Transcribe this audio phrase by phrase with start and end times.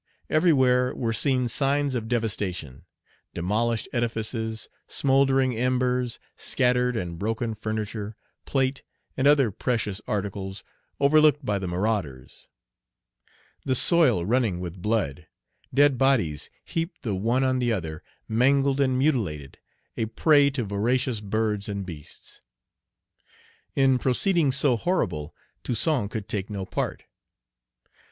[0.31, 2.85] Everywhere were seen signs of devastation,
[3.35, 8.15] demolished edifices, smouldering embers, scattered and broken furniture,
[8.47, 8.81] plate,
[9.15, 10.63] and other precious articles
[10.99, 12.47] overlooked by the marauders;
[13.63, 15.27] the soil running with blood,
[15.71, 19.59] dead bodies heaped the one on the other, mangled and mutilated,
[19.95, 22.41] a prey to voracious birds and beasts.
[23.75, 27.03] In proceedings so horrible Toussaint could take no part.